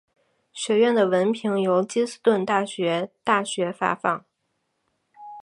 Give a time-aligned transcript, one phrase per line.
[0.51, 4.25] 学院的文凭由金斯顿大学大学发放。